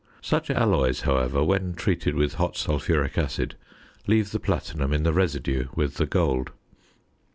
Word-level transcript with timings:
Such 0.23 0.49
alloys, 0.49 1.01
however, 1.01 1.43
when 1.43 1.75
treated 1.75 2.15
with 2.15 2.33
hot 2.33 2.57
sulphuric 2.57 3.19
acid 3.19 3.53
leave 4.07 4.31
the 4.31 4.39
platinum 4.39 4.93
in 4.93 5.03
the 5.03 5.13
residue 5.13 5.67
with 5.75 5.97
the 5.97 6.07
gold. 6.07 6.49